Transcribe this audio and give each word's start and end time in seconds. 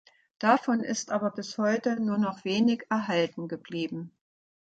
Davon 0.39 0.79
ist 0.79 1.11
aber 1.11 1.29
bis 1.29 1.59
heute 1.59 1.99
nur 1.99 2.17
noch 2.17 2.43
wenig 2.43 2.85
erhalten 2.89 3.47
geblieben. 3.47 4.11